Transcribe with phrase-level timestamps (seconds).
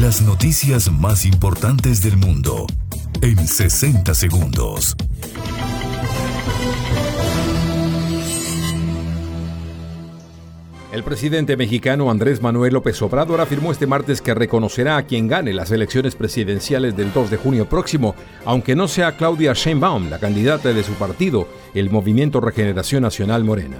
[0.00, 2.66] Las noticias más importantes del mundo
[3.20, 4.96] en 60 segundos.
[10.90, 15.52] El presidente mexicano Andrés Manuel López Obrador afirmó este martes que reconocerá a quien gane
[15.52, 18.14] las elecciones presidenciales del 2 de junio próximo,
[18.46, 23.76] aunque no sea Claudia Sheinbaum, la candidata de su partido, el Movimiento Regeneración Nacional Morena.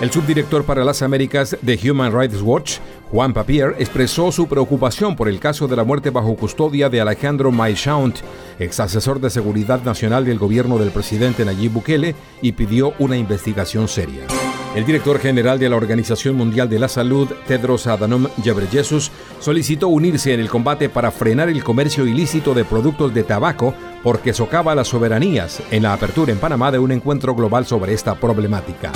[0.00, 2.78] El subdirector para las Américas de Human Rights Watch,
[3.14, 7.52] Juan Papier, expresó su preocupación por el caso de la muerte bajo custodia de Alejandro
[7.52, 8.16] Maishaunt,
[8.58, 13.86] ex asesor de seguridad nacional del gobierno del presidente Nayib Bukele, y pidió una investigación
[13.86, 14.26] seria.
[14.74, 20.34] El director general de la Organización Mundial de la Salud, Tedros Adhanom Ghebreyesus, solicitó unirse
[20.34, 24.88] en el combate para frenar el comercio ilícito de productos de tabaco porque socava las
[24.88, 28.90] soberanías en la apertura en Panamá de un encuentro global sobre esta problemática.